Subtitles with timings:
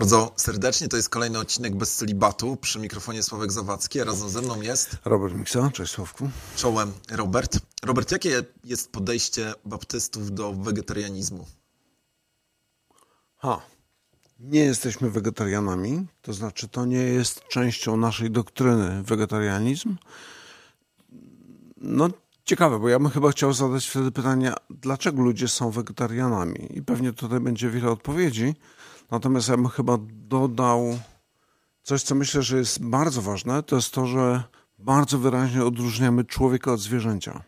[0.00, 0.88] bardzo serdecznie.
[0.88, 4.96] To jest kolejny odcinek bez celibatu przy mikrofonie Sławek Zawadzki, a razem ze mną jest...
[5.04, 6.30] Robert Miksa, cześć Sławku.
[6.56, 7.58] Czołem Robert.
[7.82, 11.46] Robert, jakie jest podejście baptystów do wegetarianizmu?
[13.36, 13.60] Ha,
[14.40, 19.96] nie jesteśmy wegetarianami, to znaczy to nie jest częścią naszej doktryny wegetarianizm.
[21.76, 22.08] No
[22.44, 26.68] ciekawe, bo ja bym chyba chciał zadać wtedy pytanie, dlaczego ludzie są wegetarianami?
[26.70, 28.54] I pewnie tutaj będzie wiele odpowiedzi.
[29.10, 30.98] Natomiast ja bym chyba dodał
[31.82, 34.42] coś, co myślę, że jest bardzo ważne, to jest to, że
[34.78, 37.42] bardzo wyraźnie odróżniamy człowieka od zwierzęcia.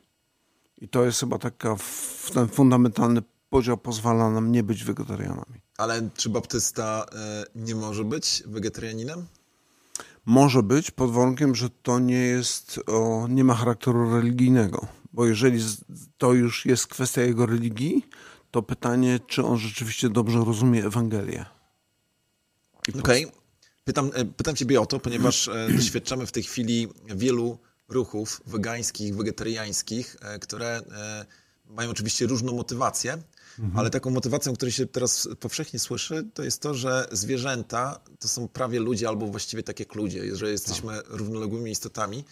[0.79, 1.77] I to jest chyba taka,
[2.35, 5.61] ten fundamentalny podział pozwala nam nie być wegetarianami.
[5.79, 9.27] Ale czy baptysta e, nie może być wegetarianinem?
[10.27, 14.87] Może być, pod warunkiem, że to nie jest, o, nie ma charakteru religijnego.
[15.13, 15.60] Bo jeżeli
[16.19, 18.09] to już jest kwestia jego religii,
[18.52, 21.45] to pytanie, czy on rzeczywiście dobrze rozumie Ewangelię.
[22.99, 23.27] Okej.
[23.27, 23.43] Okay.
[23.85, 29.16] Pytam, e, pytam ciebie o to, ponieważ e, doświadczamy w tej chwili wielu ruchów wegańskich,
[29.16, 30.82] wegetariańskich, e, które
[31.66, 33.79] mają oczywiście różną motywację, mhm.
[33.79, 38.49] ale taką motywacją, której się teraz powszechnie słyszy, to jest to, że zwierzęta to są
[38.49, 41.05] prawie ludzie, albo właściwie tak jak ludzie, że jesteśmy tak.
[41.09, 42.24] równoległymi istotami.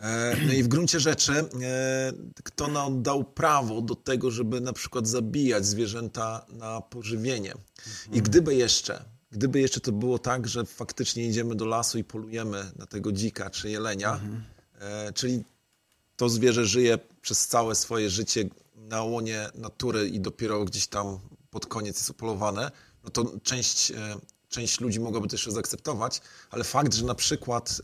[0.00, 2.12] E, no i w gruncie rzeczy, e,
[2.44, 7.54] kto nam dał prawo do tego, żeby na przykład zabijać zwierzęta na pożywienie?
[8.04, 8.22] I mhm.
[8.22, 12.86] gdyby jeszcze, gdyby jeszcze to było tak, że faktycznie idziemy do lasu i polujemy na
[12.86, 14.42] tego dzika czy jelenia, mhm.
[14.80, 15.44] E, czyli
[16.16, 18.44] to zwierzę żyje przez całe swoje życie
[18.76, 21.18] na łonie natury i dopiero gdzieś tam
[21.50, 22.70] pod koniec jest upolowane,
[23.04, 23.92] no to część
[24.48, 27.82] część ludzi mogłaby też zaakceptować, ale fakt, że na przykład,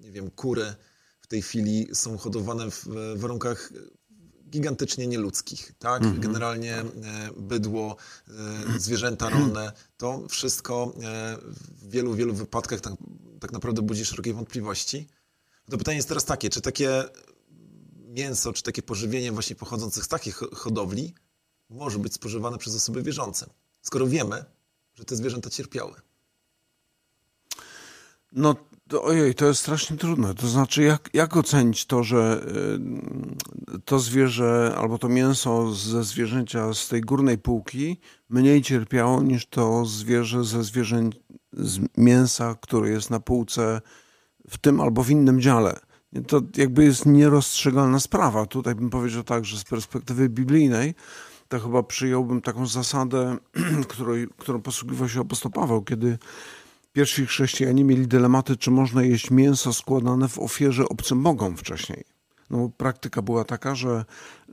[0.00, 0.74] nie wiem, kury
[1.26, 3.72] w tej chwili są hodowane w warunkach
[4.50, 6.02] gigantycznie nieludzkich, tak?
[6.02, 6.20] Mm -hmm.
[6.20, 6.84] Generalnie e,
[7.36, 7.96] bydło,
[8.28, 8.32] e,
[8.78, 10.94] zwierzęta rolne, to wszystko
[11.60, 12.92] w wielu, wielu wypadkach tak,
[13.40, 15.08] tak naprawdę budzi szerokie wątpliwości.
[15.70, 17.04] To pytanie jest teraz takie, czy takie
[18.08, 21.14] mięso, czy takie pożywienie właśnie pochodzące z takich hodowli
[21.70, 23.46] może być spożywane przez osoby wierzące?
[23.82, 24.44] Skoro wiemy,
[24.94, 25.94] że te zwierzęta cierpiały.
[28.32, 28.56] No,
[28.88, 30.34] to, ojej, to jest strasznie trudne.
[30.34, 32.46] To znaczy, jak, jak ocenić to, że
[33.74, 39.46] y, to zwierzę albo to mięso ze zwierzęcia z tej górnej półki mniej cierpiało niż
[39.46, 41.10] to zwierzę ze zwierzę
[41.52, 43.80] z mięsa, które jest na półce
[44.50, 45.80] w tym albo w innym dziale.
[46.26, 48.46] To jakby jest nierozstrzygalna sprawa.
[48.46, 50.94] Tutaj bym powiedział tak, że z perspektywy biblijnej
[51.48, 53.36] to chyba przyjąłbym taką zasadę,
[53.88, 56.18] której, którą posługiwał się apostoł Paweł, kiedy
[56.96, 62.04] pierwsi chrześcijanie mieli dylematy, czy można jeść mięso składane w ofierze obcym bogom wcześniej.
[62.50, 64.04] No, praktyka była taka, że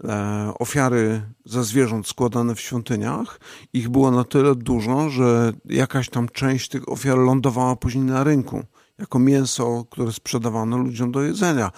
[0.04, 3.40] e, ofiary za zwierząt składane w świątyniach,
[3.74, 8.64] ich było na tyle dużo, że jakaś tam część tych ofiar lądowała później na rynku,
[8.98, 11.72] jako mięso, które sprzedawano ludziom do jedzenia.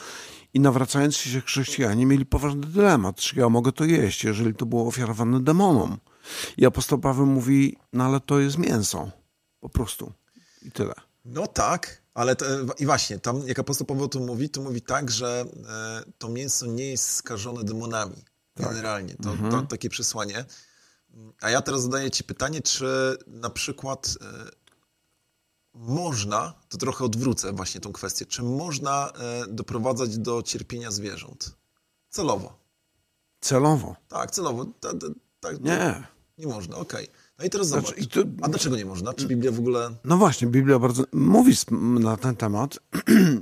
[0.53, 4.87] I nawracając się chrześcijanie mieli poważny dylemat, czy ja mogę to jeść, jeżeli to było
[4.87, 5.97] ofiarowane demonom.
[6.57, 9.11] I apostoł Paweł mówi, no ale to jest mięso.
[9.59, 10.13] Po prostu.
[10.65, 10.93] I tyle.
[11.25, 12.45] No tak, ale to,
[12.79, 16.65] i właśnie, tam jak apostoł Paweł to mówi, to mówi tak, że e, to mięso
[16.65, 18.23] nie jest skażone demonami.
[18.53, 18.67] Tak.
[18.67, 19.15] Generalnie.
[19.23, 19.51] To, mhm.
[19.51, 20.45] to, takie przesłanie.
[21.41, 24.49] A ja teraz zadaję ci pytanie, czy na przykład e,
[25.73, 31.55] można, to trochę odwrócę właśnie tą kwestię, czy można e, doprowadzać do cierpienia zwierząt?
[32.09, 32.59] Celowo.
[33.39, 33.95] Celowo?
[34.07, 34.65] Tak, celowo.
[35.39, 36.07] Tak, nie.
[36.37, 37.09] Nie można, okej.
[37.09, 37.24] Okay.
[37.39, 38.07] No i teraz znaczy, zobacz.
[38.07, 38.21] To...
[38.41, 39.13] A dlaczego nie można?
[39.13, 39.95] Czy Biblia w ogóle...
[40.05, 41.53] No właśnie, Biblia bardzo mówi
[41.99, 42.79] na ten temat.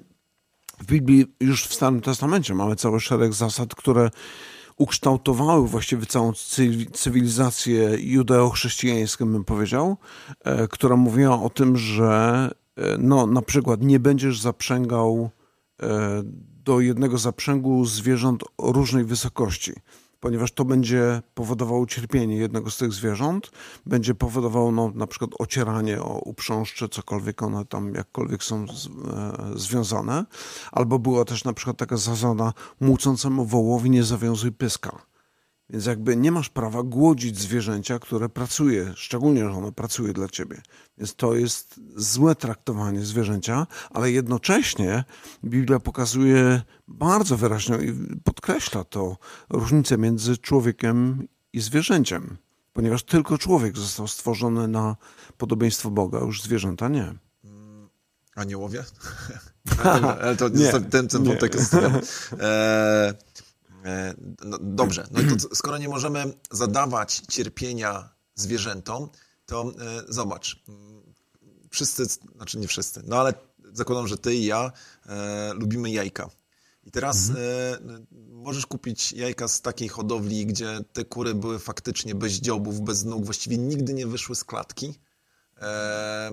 [0.83, 4.09] w Biblii już w Starym Testamencie mamy cały szereg zasad, które
[4.77, 6.33] ukształtowały właściwie całą
[6.93, 9.97] cywilizację judeo-chrześcijańską, bym powiedział,
[10.43, 15.29] e, która mówiła o tym, że e, no, na przykład nie będziesz zaprzęgał
[15.81, 16.21] e,
[16.63, 19.73] do jednego zaprzęgu zwierząt o różnej wysokości
[20.23, 23.51] ponieważ to będzie powodowało cierpienie jednego z tych zwierząt,
[23.85, 28.89] będzie powodowało no, na przykład ocieranie o uprzążcze, cokolwiek one tam jakkolwiek są z, e,
[29.55, 30.25] związane.
[30.71, 35.12] Albo była też na przykład taka zasada młócącemu wołowi nie zawiązuj pyska.
[35.73, 40.61] Więc jakby nie masz prawa głodzić zwierzęcia, które pracuje, szczególnie, że ono pracuje dla ciebie.
[40.97, 45.03] Więc to jest złe traktowanie zwierzęcia, ale jednocześnie
[45.45, 47.93] Biblia pokazuje bardzo wyraźnie i
[48.23, 49.17] podkreśla to
[49.49, 52.37] różnicę między człowiekiem i zwierzęciem,
[52.73, 54.95] ponieważ tylko człowiek został stworzony na
[55.37, 57.13] podobieństwo Boga, już zwierzęta nie.
[58.35, 58.83] Aniołowie?
[60.21, 61.75] ale to nie, ten, ten wątek jest...
[63.83, 64.13] E,
[64.45, 69.09] no, dobrze, no to skoro nie możemy zadawać cierpienia zwierzętom,
[69.45, 70.63] to e, zobacz.
[71.69, 73.33] Wszyscy, znaczy nie wszyscy, no ale
[73.73, 74.71] zakładam, że ty i ja
[75.05, 76.29] e, lubimy jajka.
[76.85, 77.45] I teraz mhm.
[77.89, 83.05] e, możesz kupić jajka z takiej hodowli, gdzie te kury były faktycznie bez dziobów, bez
[83.05, 84.99] nóg, właściwie nigdy nie wyszły z klatki.
[85.61, 86.31] E,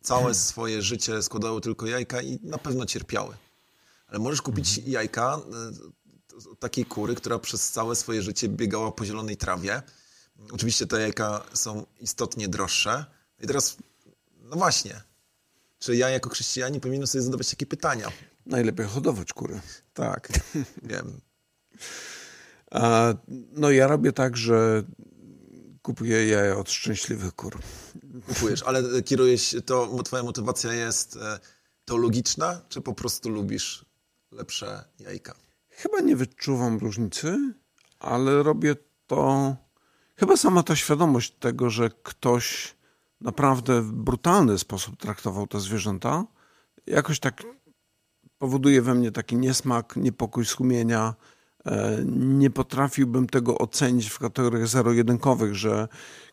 [0.00, 3.36] całe swoje życie składały tylko jajka i na pewno cierpiały.
[4.06, 4.92] Ale możesz kupić mhm.
[4.92, 5.72] jajka e,
[6.58, 9.82] takiej kury, która przez całe swoje życie biegała po zielonej trawie.
[10.52, 13.04] Oczywiście te jajka są istotnie droższe.
[13.40, 13.76] I teraz,
[14.42, 15.00] no właśnie,
[15.78, 18.12] czy ja jako chrześcijanin powinienem sobie zadawać takie pytania?
[18.46, 19.60] Najlepiej hodować kury.
[19.94, 20.28] Tak,
[20.82, 21.20] wiem.
[22.70, 23.14] A,
[23.52, 24.82] no ja robię tak, że
[25.82, 27.58] kupuję jaja od szczęśliwych kur.
[28.26, 31.38] Kupujesz, ale kierujesz, to twoja motywacja jest e,
[31.84, 33.84] teologiczna, czy po prostu lubisz
[34.32, 35.47] lepsze jajka?
[35.78, 37.54] Chyba nie wyczuwam różnicy,
[37.98, 38.76] ale robię
[39.06, 39.56] to...
[40.16, 42.76] Chyba sama ta świadomość tego, że ktoś
[43.20, 46.24] naprawdę w brutalny sposób traktował te zwierzęta,
[46.86, 47.42] jakoś tak
[48.38, 51.14] powoduje we mnie taki niesmak, niepokój sumienia.
[51.66, 55.88] E, nie potrafiłbym tego ocenić w kategoriach zero-jedynkowych, że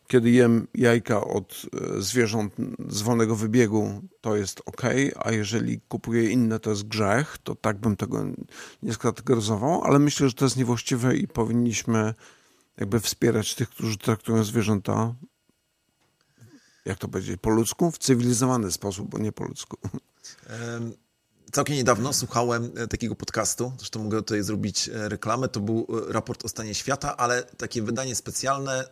[0.06, 1.62] kiedy jem jajka od
[1.96, 2.54] e, zwierząt
[2.88, 4.82] z wolnego wybiegu, to jest ok,
[5.16, 8.24] a jeżeli kupuję inne, to jest grzech, to tak bym tego
[8.82, 12.14] nie skategoryzował, ale myślę, że to jest niewłaściwe i powinniśmy
[12.76, 15.14] jakby wspierać tych, którzy traktują zwierzęta
[16.86, 17.90] jak to powiedzieć, po ludzku?
[17.90, 19.76] W cywilizowany sposób, bo nie po ludzku.
[21.56, 26.12] Całkiem niedawno słuchałem e, takiego podcastu, zresztą mogę tutaj zrobić e, reklamę, to był e,
[26.12, 28.84] raport o stanie świata, ale takie wydanie specjalne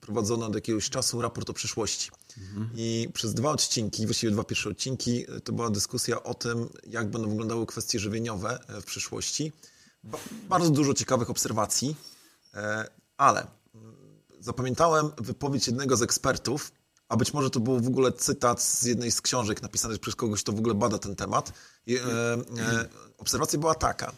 [0.00, 2.10] prowadzono od jakiegoś czasu, raport o przyszłości.
[2.38, 2.70] Mhm.
[2.76, 7.28] I przez dwa odcinki, właściwie dwa pierwsze odcinki, to była dyskusja o tym, jak będą
[7.28, 9.52] wyglądały kwestie żywieniowe w przyszłości.
[10.48, 11.96] Bardzo dużo ciekawych obserwacji,
[13.16, 13.96] ale mm,
[14.40, 16.72] zapamiętałem wypowiedź jednego z ekspertów,
[17.08, 20.42] a być może to był w ogóle cytat z jednej z książek napisanych przez kogoś,
[20.42, 21.52] kto w ogóle bada ten temat.
[21.86, 22.88] I, e, e,
[23.18, 24.12] obserwacja była taka,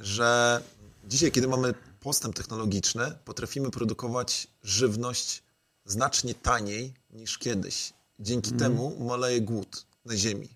[0.00, 0.60] że
[1.04, 5.42] dzisiaj, kiedy mamy postęp technologiczny, potrafimy produkować żywność
[5.84, 7.92] znacznie taniej niż kiedyś.
[8.18, 8.60] Dzięki mm.
[8.60, 10.48] temu maleje głód na Ziemi.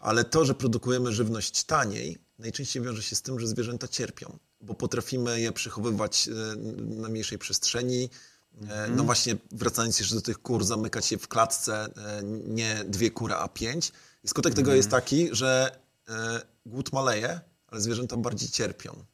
[0.00, 4.74] Ale to, że produkujemy żywność taniej, najczęściej wiąże się z tym, że zwierzęta cierpią, bo
[4.74, 8.10] potrafimy je przechowywać e, na mniejszej przestrzeni,
[8.68, 13.10] E, no właśnie, wracając jeszcze do tych kur, zamykać je w klatce, e, nie dwie
[13.10, 13.92] kury, a pięć.
[14.24, 19.04] I skutek tego jest taki, że e, głód maleje, ale zwierzęta bardziej cierpią.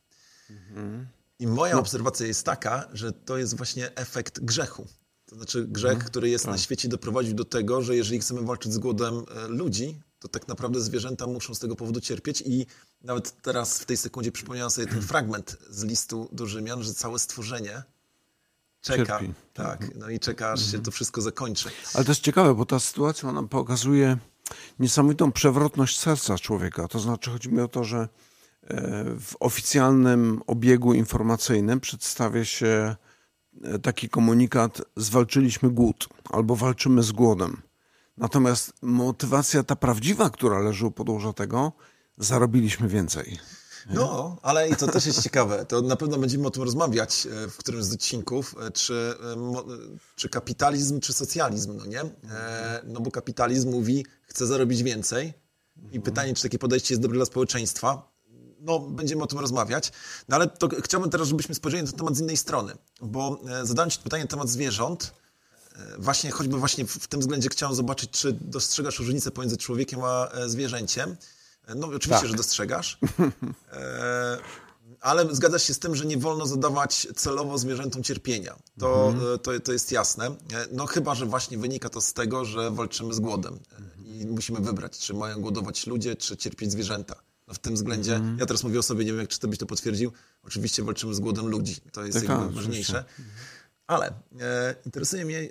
[1.39, 1.81] I moja no.
[1.81, 4.87] obserwacja jest taka, że to jest właśnie efekt grzechu.
[5.27, 6.11] To znaczy grzech, mhm.
[6.11, 6.53] który jest tak.
[6.53, 10.81] na świecie doprowadził do tego, że jeżeli chcemy walczyć z głodem ludzi, to tak naprawdę
[10.81, 12.67] zwierzęta muszą z tego powodu cierpieć i
[13.03, 17.19] nawet teraz w tej sekundzie przypomniałem sobie ten fragment z listu do Rzymian, że całe
[17.19, 17.83] stworzenie
[18.87, 19.19] czeka.
[19.19, 19.35] Cierpi.
[19.55, 21.69] Tak, no i czeka, aż się to wszystko zakończy.
[21.95, 24.17] Ale to jest ciekawe, bo ta sytuacja nam pokazuje
[24.79, 26.89] niesamowitą przewrotność serca człowieka.
[26.89, 28.09] To znaczy, chodzi mi o to, że e,
[29.21, 32.97] w oficjalnym obiegu informacyjnym przedstawia się
[33.63, 37.63] e, taki komunikat: zwalczyliśmy głód albo walczymy z głodem.
[38.17, 41.73] Natomiast motywacja ta prawdziwa, która leży u podłoża tego,
[42.19, 43.39] zarobiliśmy więcej.
[43.91, 45.67] No, ale i to też jest ciekawe.
[45.67, 49.37] To na pewno będziemy o tym rozmawiać e, w którymś z odcinków, e, czy, e,
[50.17, 52.03] czy kapitalizm, czy socjalizm, no nie?
[52.85, 55.35] No bo kapitalizm mówi, chce zarobić więcej
[55.93, 58.17] i pytanie, czy takie podejście jest dobre dla społeczeństwa.
[58.61, 59.93] No, będziemy o tym rozmawiać.
[60.29, 63.91] No ale to chciałbym teraz, żebyśmy spojrzeli na ten temat z innej strony, bo zadałem
[63.91, 65.13] Ci pytanie na temat zwierząt,
[65.99, 71.17] właśnie choćby właśnie w tym względzie chciałem zobaczyć, czy dostrzegasz różnicę pomiędzy człowiekiem a zwierzęciem.
[71.75, 72.29] No oczywiście, tak.
[72.29, 72.99] że dostrzegasz.
[73.73, 74.39] E,
[75.01, 78.57] ale zgadzasz się z tym, że nie wolno zadawać celowo zwierzętom cierpienia.
[78.79, 79.35] To, mhm.
[79.35, 80.27] E, to, to jest jasne.
[80.27, 80.33] E,
[80.73, 83.59] no chyba, że właśnie wynika to z tego, że walczymy z głodem
[84.05, 87.15] i musimy wybrać, czy mają głodować ludzie, czy cierpieć zwierzęta.
[87.49, 88.39] No w tym względzie, mhm.
[88.39, 91.15] ja teraz mówię o sobie, nie wiem, jak czy ty byś to potwierdził, oczywiście walczymy
[91.15, 91.77] z głodem ludzi.
[91.93, 93.05] To jest tak, jakby ważniejsze.
[93.87, 94.07] Ale
[94.41, 95.49] e, interesuje mnie,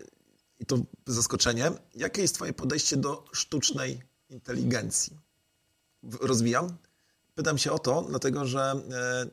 [0.59, 5.24] i to zaskoczenie, jakie jest twoje podejście do sztucznej inteligencji?
[6.21, 6.77] Rozwijam.
[7.35, 9.25] Pytam się o to, dlatego że e,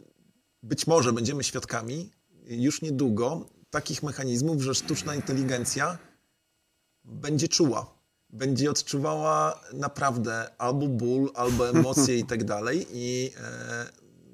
[0.62, 2.10] być może będziemy świadkami
[2.46, 5.98] już niedługo takich mechanizmów, że sztuczna inteligencja
[7.04, 7.94] będzie czuła.
[8.30, 12.86] Będzie odczuwała naprawdę albo ból, albo emocje i tak dalej.
[12.90, 13.86] I e,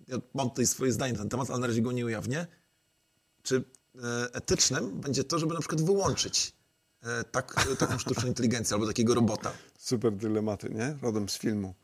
[0.09, 2.47] ja mam tutaj swoje zdanie na ten temat, ale na razie go nie ujawnię.
[3.43, 6.59] Czy e, etycznym będzie to, żeby na przykład wyłączyć
[7.31, 9.53] tak, taką sztuczną inteligencję albo takiego robota?
[9.79, 10.99] Super dylematy, nie?
[11.03, 11.75] Rodem z filmu.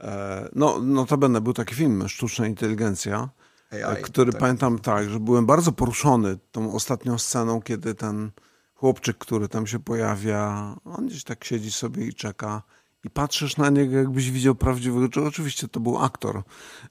[0.00, 3.28] E, no, no to będę był taki film, Sztuczna Inteligencja,
[3.70, 4.40] AI, który tak.
[4.40, 8.30] pamiętam tak, że byłem bardzo poruszony tą ostatnią sceną, kiedy ten
[8.74, 12.62] chłopczyk, który tam się pojawia, on gdzieś tak siedzi sobie i czeka.
[13.04, 15.26] I patrzysz na niego, jakbyś widział prawdziwego.
[15.26, 16.42] Oczywiście to był aktor,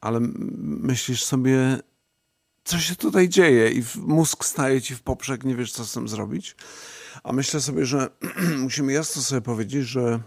[0.02, 0.20] ale
[0.60, 1.80] myślisz sobie,
[2.64, 6.08] co się tutaj dzieje, i mózg staje ci w poprzek, nie wiesz, co z tym
[6.08, 6.56] zrobić.
[7.24, 8.10] A myślę sobie, że
[8.60, 10.20] musimy jasno sobie powiedzieć, że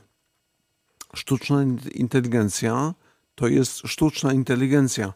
[1.16, 1.62] sztuczna
[1.94, 2.94] inteligencja
[3.34, 5.12] to jest sztuczna inteligencja.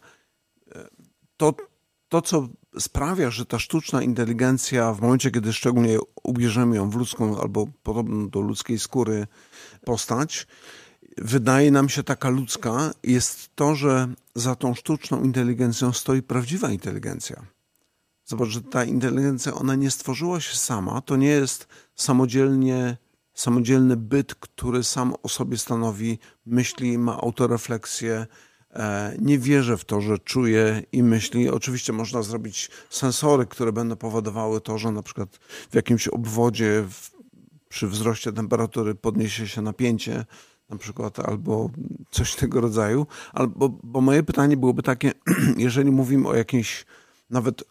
[1.37, 1.55] To,
[2.09, 2.49] to, co
[2.79, 8.29] sprawia, że ta sztuczna inteligencja w momencie, kiedy szczególnie ubierzemy ją w ludzką albo podobną
[8.29, 9.27] do ludzkiej skóry
[9.85, 10.47] postać,
[11.19, 17.47] wydaje nam się taka ludzka, jest to, że za tą sztuczną inteligencją stoi prawdziwa inteligencja.
[18.25, 22.97] Zobacz, że ta inteligencja, ona nie stworzyła się sama, to nie jest samodzielnie,
[23.37, 28.27] samodzielny byt, który sam o sobie stanowi, myśli, ma autorefleksję,
[28.71, 31.49] e, nie wierzę w to, że czuje i myśli.
[31.49, 35.37] Oczywiście można zrobić sensory, które będą powodowały to, że na przykład
[35.71, 36.85] w jakimś obwodzie
[37.69, 40.25] przy wzroście temperatury podniesie się napięcie,
[40.69, 41.71] na przykład, albo
[42.11, 43.07] coś tego rodzaju.
[43.33, 45.13] Albo, bo moje pytanie byłoby takie,
[45.57, 46.87] jeżeli mówimy o jakiejś
[47.31, 47.65] nawet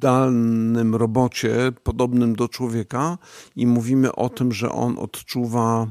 [0.00, 3.18] humanoidalnym robocie, podobnym do człowieka,
[3.56, 5.86] i mówimy o tym, że on odczuwa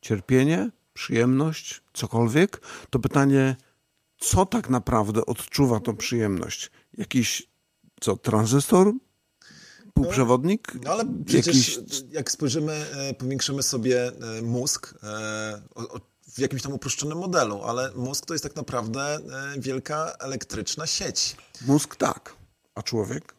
[0.00, 3.56] cierpienie, przyjemność, cokolwiek, to pytanie,
[4.18, 6.70] co tak naprawdę odczuwa tą przyjemność?
[6.98, 7.48] Jakiś,
[8.00, 8.92] co, tranzystor?
[9.94, 10.74] Półprzewodnik?
[10.74, 12.02] No, no ale przecież Jakiś...
[12.10, 15.62] jak spojrzymy, e, powiększymy sobie e, mózg, e,
[16.34, 19.18] w jakimś tam uproszczonym modelu, ale mózg to jest tak naprawdę
[19.58, 21.36] wielka elektryczna sieć.
[21.66, 22.36] Mózg tak,
[22.76, 23.34] a człowiek?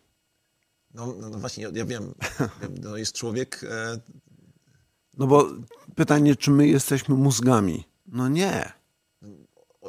[0.94, 2.14] No, no, no właśnie, ja, wiem,
[2.82, 3.64] no jest człowiek...
[3.70, 4.00] E...
[5.18, 5.50] No bo
[5.96, 7.88] pytanie, czy my jesteśmy mózgami?
[8.08, 8.72] No nie.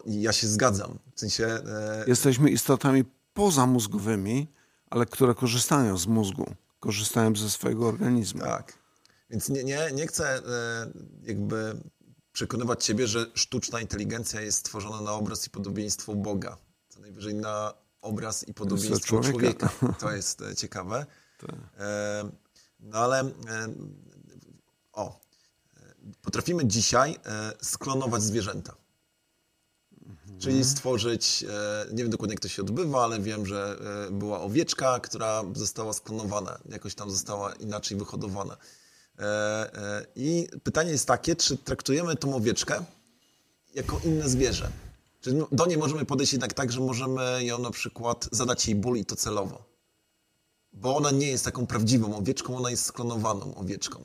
[0.07, 0.99] Ja się zgadzam.
[1.15, 1.47] W sensie...
[1.47, 2.05] E...
[2.07, 4.47] Jesteśmy istotami pozamózgowymi,
[4.91, 8.41] ale które korzystają z mózgu, korzystają ze swojego organizmu.
[8.41, 8.79] Tak.
[9.31, 10.41] Więc nie, nie, nie chcę e,
[11.23, 11.81] jakby
[12.33, 16.57] przekonywać ciebie, że sztuczna inteligencja jest stworzona na obraz i podobieństwo Boga.
[16.89, 19.69] Co najwyżej na obraz i podobieństwo człowieka.
[19.69, 19.71] człowieka.
[20.01, 21.07] To jest e, ciekawe.
[21.39, 21.51] Tak.
[21.79, 22.31] E,
[22.81, 23.31] no ale e,
[24.93, 25.21] o,
[26.23, 27.17] potrafimy dzisiaj
[27.63, 28.75] sklonować zwierzęta.
[30.07, 30.41] Mhm.
[30.41, 31.45] Czyli stworzyć,
[31.93, 33.79] nie wiem dokładnie jak to się odbywa, ale wiem, że
[34.11, 38.57] była owieczka, która została sklonowana, jakoś tam została inaczej wyhodowana.
[40.17, 42.85] I pytanie jest takie, czy traktujemy tą owieczkę
[43.75, 44.71] jako inne zwierzę?
[45.21, 48.97] Czy do niej możemy podejść jednak tak, że możemy ją na przykład zadać jej ból
[48.97, 49.65] i to celowo?
[50.73, 54.05] Bo ona nie jest taką prawdziwą owieczką, ona jest sklonowaną owieczką.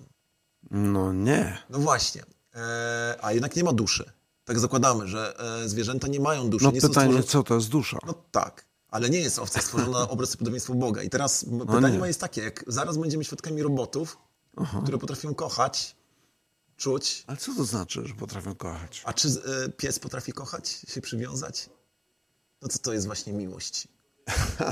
[0.71, 1.57] No nie.
[1.69, 2.23] No właśnie.
[2.55, 4.11] E, a jednak nie ma duszy.
[4.45, 6.65] Tak zakładamy, że zwierzęta nie mają duszy.
[6.65, 7.23] No nie pytanie, stworzone...
[7.23, 7.97] co to jest dusza?
[8.05, 8.65] No tak.
[8.89, 11.03] Ale nie jest owca stworzona na obraz i podobieństwo Boga.
[11.03, 12.07] I teraz no pytanie nie.
[12.07, 14.17] jest takie, jak zaraz będziemy świadkami robotów,
[14.57, 14.79] Aha.
[14.83, 15.95] które potrafią kochać,
[16.77, 17.23] czuć.
[17.27, 19.01] Ale co to znaczy, że potrafią kochać?
[19.05, 21.69] A czy y, pies potrafi kochać, się przywiązać?
[22.61, 23.87] No co to jest właśnie miłość?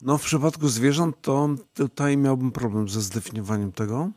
[0.00, 4.10] no w przypadku zwierząt to tutaj miałbym problem ze zdefiniowaniem tego.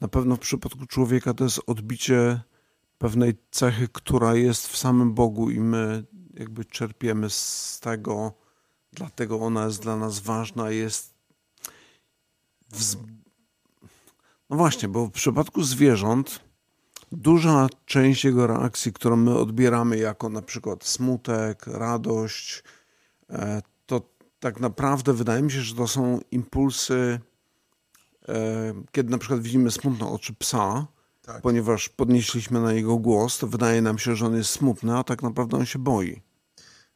[0.00, 2.40] Na pewno w przypadku człowieka to jest odbicie
[2.98, 6.04] pewnej cechy, która jest w samym Bogu i my
[6.34, 8.32] jakby czerpiemy z tego,
[8.92, 11.14] dlatego ona jest dla nas ważna, jest
[14.50, 16.40] no właśnie, bo w przypadku zwierząt
[17.12, 22.62] duża część jego reakcji, którą my odbieramy jako na przykład smutek, radość,
[23.30, 24.02] e, to
[24.40, 27.20] tak naprawdę wydaje mi się, że to są impulsy,
[28.28, 30.86] e, kiedy na przykład widzimy smutne oczy psa,
[31.22, 31.42] tak.
[31.42, 35.22] ponieważ podnieśliśmy na jego głos, to wydaje nam się, że on jest smutny, a tak
[35.22, 36.22] naprawdę on się boi.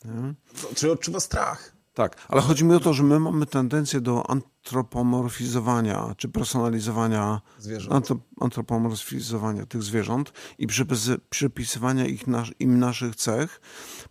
[0.04, 0.34] Nie?
[0.74, 1.73] Czy odczuwa strach?
[1.94, 8.08] Tak, ale chodzi mi o to, że my mamy tendencję do antropomorfizowania czy personalizowania zwierząt.
[8.40, 10.66] antropomorfizowania tych zwierząt i
[11.30, 12.24] przypisywania ich
[12.58, 13.60] im naszych cech,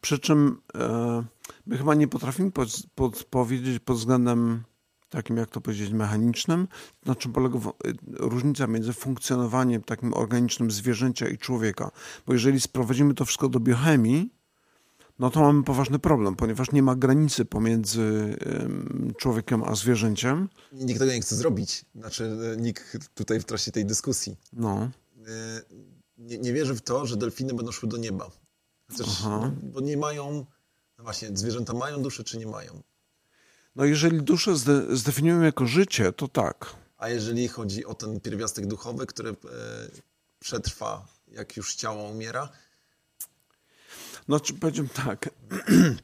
[0.02, 1.24] przy czym e,
[1.66, 4.64] my chyba nie potrafimy pod, pod, powiedzieć pod względem
[5.10, 6.68] takim, jak to powiedzieć, mechanicznym,
[7.06, 7.60] na czym polega
[8.08, 11.92] różnica między funkcjonowaniem takim organicznym zwierzęcia i człowieka.
[12.28, 14.33] Bo jeżeli sprowadzimy to wszystko do biochemii,
[15.24, 18.38] no to mamy poważny problem, ponieważ nie ma granicy pomiędzy
[19.18, 20.50] człowiekiem a zwierzęciem.
[20.72, 21.86] Nikt tego nie chce zrobić.
[21.96, 24.38] Znaczy, e, nikt tutaj w trakcie tej dyskusji.
[24.54, 24.90] No.
[25.28, 25.62] E,
[26.18, 28.32] nie, nie wierzy w to, że delfiny będą szły do nieba.
[28.92, 29.08] Chociaż,
[29.74, 30.46] bo nie mają,
[30.98, 32.82] no właśnie, zwierzęta mają duszę, czy nie mają?
[33.76, 36.76] No jeżeli duszę zde, zdefiniujemy jako życie, to tak.
[36.98, 39.36] A jeżeli chodzi o ten pierwiastek duchowy, który e,
[40.40, 42.50] przetrwa, jak już ciało umiera,
[44.28, 45.30] no, powiedziałem tak.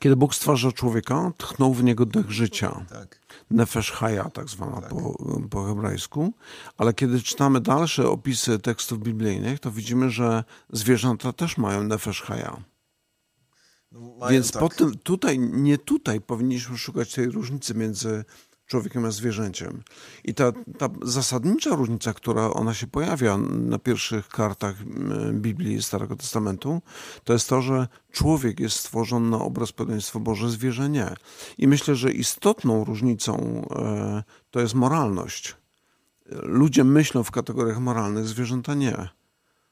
[0.00, 2.86] Kiedy Bóg stwarza człowieka, tchnął w niego dech życia.
[2.90, 3.20] Tak.
[3.50, 4.90] Nefesh haya, tak zwana tak.
[4.90, 6.32] Po, po hebrajsku.
[6.78, 12.62] Ale kiedy czytamy dalsze opisy tekstów biblijnych, to widzimy, że zwierzęta też mają nefesh haya.
[13.92, 14.74] No, mają, Więc tak.
[14.74, 18.24] tym, tutaj, nie tutaj powinniśmy szukać tej różnicy między
[18.66, 19.82] człowiekiem a zwierzęciem.
[20.24, 24.74] I ta, ta zasadnicza różnica, która ona się pojawia na pierwszych kartach
[25.32, 26.82] Biblii Starego Testamentu,
[27.24, 31.14] to jest to, że człowiek jest stworzony na obraz podobieństwa Boże, zwierzę nie.
[31.58, 35.56] I myślę, że istotną różnicą e, to jest moralność.
[36.42, 39.08] Ludzie myślą w kategoriach moralnych, zwierzęta nie.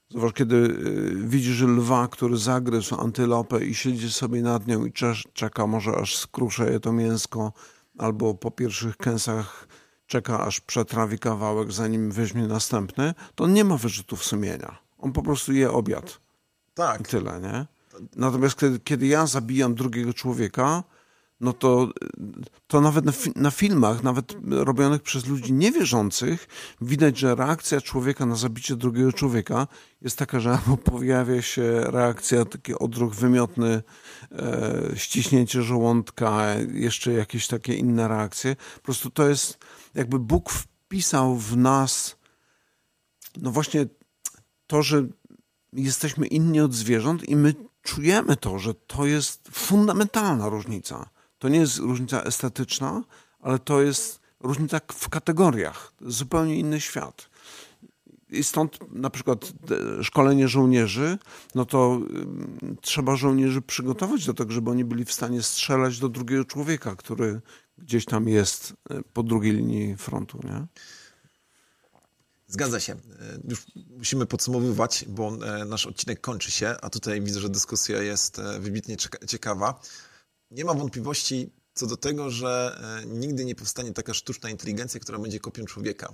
[0.09, 4.93] Zobacz, kiedy e, widzisz lwa, który zagryzł antylopę i siedzi sobie nad nią i
[5.33, 7.53] czeka, może aż skrusze je to mięsko,
[7.97, 9.67] albo po pierwszych kęsach
[10.07, 14.77] czeka, aż przetrawi kawałek, zanim weźmie następny, to nie ma wyrzutów sumienia.
[14.97, 16.19] On po prostu je obiad.
[16.73, 17.01] Tak.
[17.01, 17.65] I tyle, nie?
[18.15, 20.83] Natomiast kiedy, kiedy ja zabijam drugiego człowieka,
[21.45, 21.89] no to,
[22.67, 26.47] to nawet na, na, filmach, nawet robionych przez ludzi niewierzących,
[26.81, 29.67] widać, że reakcja człowieka na zabicie drugiego człowieka
[30.01, 33.83] jest taka, że albo pojawia się reakcja, taki odruch wymiotny,
[34.31, 38.55] e, ściśnięcie żołądka, jeszcze jakieś takie inne reakcje.
[38.75, 39.57] Po prostu to jest,
[39.95, 42.17] jakby Bóg wpisał w nas,
[43.37, 43.85] no właśnie
[44.67, 45.07] to, że
[45.73, 51.59] jesteśmy inni od zwierząt i my czujemy to, że to jest fundamentalna różnica to nie
[51.59, 53.03] jest różnica estetyczna,
[53.41, 55.93] ale to jest różnica w kategoriach.
[56.01, 57.29] Zupełnie inny świat.
[58.29, 59.53] I stąd na przykład
[60.01, 61.17] szkolenie żołnierzy,
[61.55, 61.99] no to
[62.81, 67.41] trzeba żołnierzy przygotować do tego, żeby oni byli w stanie strzelać do drugiego człowieka, który
[67.77, 70.39] gdzieś tam jest e, po drugiej linii frontu.
[70.43, 70.65] Nie?
[72.47, 72.93] Zgadza się.
[72.93, 72.97] E,
[73.49, 73.65] już
[73.97, 78.95] musimy podsumowywać, bo e, nasz odcinek kończy się, a tutaj widzę, że dyskusja jest wybitnie
[79.27, 79.79] ciekawa
[80.55, 85.19] nie ma wątpliwości co do tego, że e, nigdy nie powstanie taka sztuczna inteligencja, która
[85.19, 86.13] będzie kopią człowieka.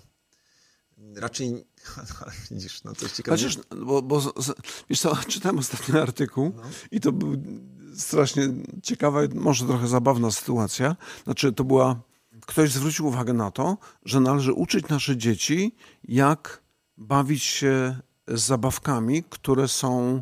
[1.16, 1.66] Raczej,
[2.52, 3.38] widzisz, no to jest ciekawe.
[3.38, 4.34] Chociaż, bo, bo
[4.90, 6.64] wiesz co, czytałem ostatni artykuł no.
[6.92, 7.44] i to był
[7.96, 8.50] strasznie
[8.84, 10.96] ciekawa, może trochę zabawna sytuacja.
[11.24, 12.02] Znaczy, to była,
[12.42, 16.62] ktoś zwrócił uwagę na to, że należy uczyć nasze dzieci, jak
[16.98, 20.22] bawić się z zabawkami, które są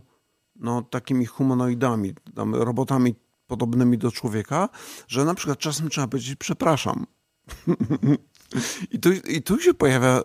[0.55, 3.15] no, takimi humanoidami, tam, robotami
[3.49, 4.69] podobnymi do człowieka,
[5.07, 7.05] że na przykład czasem trzeba powiedzieć przepraszam.
[8.91, 10.21] I tu, I tu się pojawia,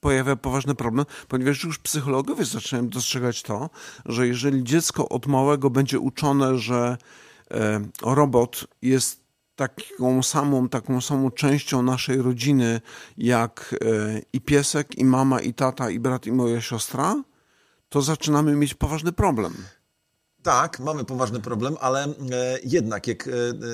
[0.00, 3.70] pojawia poważny problem, ponieważ już psychologowie zaczynają dostrzegać to,
[4.06, 6.96] że jeżeli dziecko od małego będzie uczone, że
[7.50, 9.24] e, robot jest
[9.56, 12.80] taką samą, taką samą częścią naszej rodziny,
[13.18, 17.22] jak e, i piesek, i mama, i tata, i brat, i moja siostra,
[17.88, 19.54] to zaczynamy mieć poważny problem.
[20.44, 22.12] Tak, mamy poważny problem, ale e,
[22.64, 23.30] jednak jak e,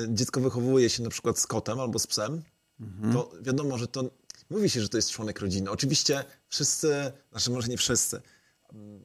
[0.07, 2.41] dziecko wychowuje się na przykład z kotem albo z psem,
[2.79, 3.13] mhm.
[3.13, 4.03] to wiadomo, że to
[4.49, 5.71] mówi się, że to jest członek rodziny.
[5.71, 8.21] Oczywiście wszyscy, znaczy może nie wszyscy,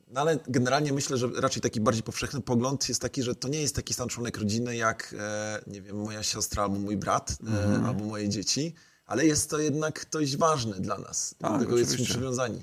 [0.09, 3.61] no ale generalnie myślę, że raczej taki bardziej powszechny pogląd jest taki, że to nie
[3.61, 7.85] jest taki sam członek rodziny jak, e, nie wiem, moja siostra albo mój brat, mhm.
[7.85, 8.75] albo moje dzieci,
[9.07, 11.35] ale jest to jednak ktoś ważny dla nas.
[11.39, 12.63] Tak, do tego jesteśmy przywiązani.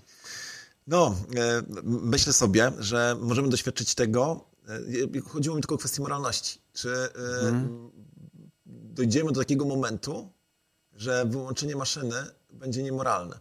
[0.88, 1.16] No,
[1.84, 4.53] myślę sobie, że możemy doświadczyć tego, E,
[5.28, 6.60] chodziło mi tylko o kwestię moralności.
[6.74, 7.92] Czy hmm.
[8.66, 10.30] dojdziemy do takiego momentu,
[10.94, 12.16] że wyłączenie maszyny
[12.52, 13.40] będzie niemoralne?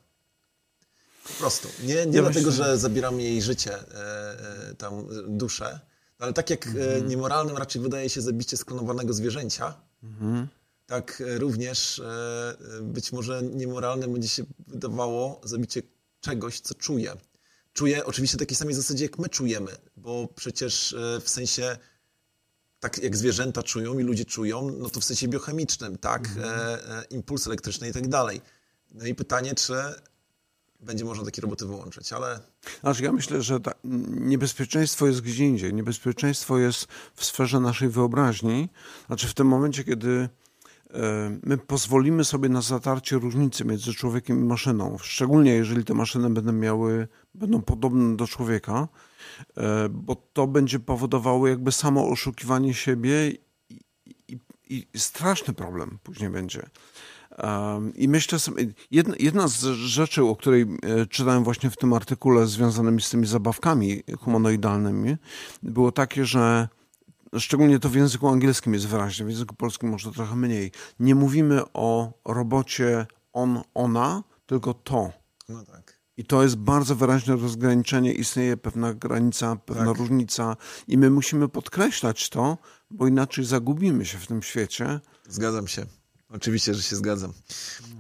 [1.25, 1.69] Po prostu.
[1.83, 2.65] Nie, nie ja dlatego, myślę...
[2.65, 5.81] że zabieramy jej życie, e, tam duszę,
[6.19, 7.09] ale tak jak hmm.
[7.09, 9.75] niemoralnym raczej wydaje się zabicie sklonowanego zwierzęcia,
[10.19, 10.49] hmm.
[10.87, 12.03] tak również
[12.83, 15.83] być może niemoralnym będzie się wydawało zabicie
[16.21, 17.17] czegoś, co czuje
[17.73, 21.77] czuje oczywiście takiej samej zasadzie, jak my czujemy, bo przecież e, w sensie
[22.81, 26.47] tak jak zwierzęta czują i ludzie czują, no to w sensie biochemicznym, tak, mhm.
[26.49, 28.41] e, e, impuls elektryczny i tak dalej.
[28.95, 29.75] No i pytanie, czy
[30.81, 32.41] będzie można takie roboty wyłączyć, ale...
[32.81, 33.73] Znaczy ja myślę, że ta,
[34.11, 35.75] niebezpieczeństwo jest gdzie indziej.
[35.75, 38.69] Niebezpieczeństwo jest w sferze naszej wyobraźni.
[39.07, 40.29] Znaczy w tym momencie, kiedy
[41.43, 46.53] my pozwolimy sobie na zatarcie różnicy między człowiekiem i maszyną, szczególnie jeżeli te maszyny będą
[46.53, 48.89] miały, będą podobne do człowieka,
[49.57, 53.79] e, bo to będzie powodowało jakby samo oszukiwanie siebie i,
[54.29, 56.63] i, i straszny problem później będzie.
[57.95, 62.47] I myślę sobie, jedna, jedna, z rzeczy, o której e, czytałem właśnie w tym artykule
[62.47, 65.17] związanymi z tymi zabawkami humanoidalnymi,
[65.63, 66.69] było takie, że
[67.41, 70.73] szczególnie to w języku angielskim jest wyraźne, w języku polskim może trochę mniej.
[71.01, 75.13] Nie mówimy o robocie on, ona, tylko to.
[75.49, 76.03] No tak.
[76.17, 79.97] I to jest bardzo wyraźne rozgraniczenie, istnieje pewna granica, pewna Tak.
[79.97, 80.57] różnica
[80.89, 82.59] i my musimy podkreślać to,
[82.91, 85.01] bo inaczej zagubimy się w tym świecie.
[85.29, 85.87] Zgadzam się.
[86.35, 87.33] Oczywiście, że się zgadzam.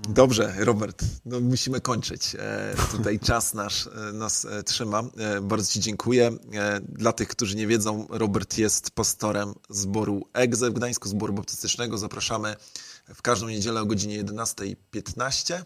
[0.09, 2.37] Dobrze, Robert, no musimy kończyć.
[2.38, 5.03] E, tutaj czas nasz e, nas e, trzyma.
[5.16, 6.31] E, bardzo Ci dziękuję.
[6.53, 11.99] E, dla tych, którzy nie wiedzą, Robert jest pastorem zboru EGZE w Gdańsku, zboru baptystycznego.
[11.99, 12.57] Zapraszamy
[13.14, 15.62] w każdą niedzielę o godzinie 11.15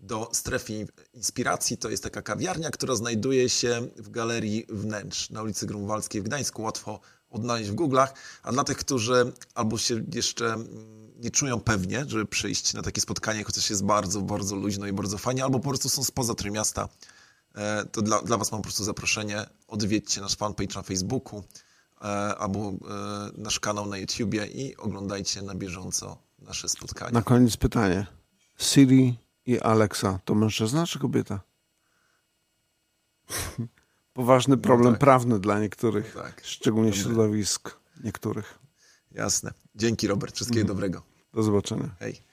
[0.00, 1.78] do strefy inspiracji.
[1.78, 6.62] To jest taka kawiarnia, która znajduje się w galerii wnętrz na ulicy Grunwaldzkiej w Gdańsku.
[6.62, 8.08] Łatwo odnaleźć w Google'ach.
[8.42, 13.00] A dla tych, którzy albo się jeszcze mm, nie czują pewnie, żeby przyjść na takie
[13.00, 16.88] spotkanie, chociaż jest bardzo, bardzo luźno i bardzo fajnie, albo po prostu są spoza Trójmiasta,
[17.54, 19.46] e, to dla, dla Was mam po prostu zaproszenie.
[19.68, 21.44] Odwiedźcie nasz fanpage na Facebooku
[22.00, 22.04] e,
[22.38, 22.72] albo e,
[23.36, 27.12] nasz kanał na YouTubie i oglądajcie na bieżąco nasze spotkania.
[27.12, 28.06] Na koniec pytanie.
[28.58, 31.40] Siri i Alexa to mężczyzna czy kobieta?
[34.14, 35.00] Poważny problem tak.
[35.00, 36.40] prawny dla niektórych, Tak.
[36.44, 38.58] szczególnie środowisk niektórych.
[39.12, 39.52] Jasne.
[39.74, 40.34] Dzięki, Robert.
[40.34, 41.11] Wszystkiego dobrego.
[41.34, 41.90] Do zobaczenia.
[42.00, 42.31] Hej.